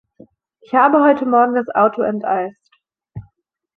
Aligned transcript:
Ich 0.61 0.73
habe 0.73 1.03
heute 1.03 1.27
Morgen 1.27 1.53
das 1.53 1.69
Auto 1.75 2.01
enteist. 2.01 2.71